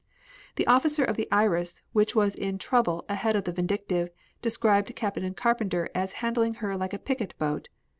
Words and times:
The 0.55 0.65
officer 0.65 1.03
of 1.03 1.15
the 1.15 1.27
Iris, 1.31 1.83
which 1.93 2.15
was 2.15 2.33
in 2.35 2.57
trouble 2.57 3.05
ahead 3.07 3.35
of 3.35 3.43
the 3.43 3.51
Vindictive, 3.51 4.09
described 4.41 4.95
Captain 4.95 5.31
Carpenter 5.35 5.91
as 5.93 6.13
handling 6.25 6.55
her 6.55 6.75
like 6.75 6.93
a 6.93 6.97
picket 6.97 7.37
boat. 7.37 7.69